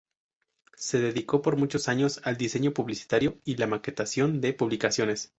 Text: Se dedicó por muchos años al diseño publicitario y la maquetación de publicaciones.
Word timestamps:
Se 0.77 0.99
dedicó 0.99 1.43
por 1.43 1.57
muchos 1.57 1.87
años 1.87 2.21
al 2.23 2.35
diseño 2.35 2.73
publicitario 2.73 3.39
y 3.45 3.57
la 3.57 3.67
maquetación 3.67 4.41
de 4.41 4.51
publicaciones. 4.53 5.29